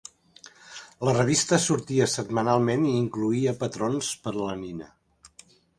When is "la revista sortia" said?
1.07-2.09